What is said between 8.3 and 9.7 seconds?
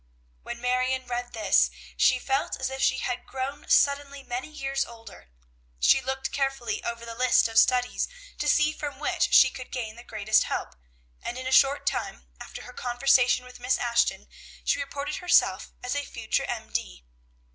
to see from which she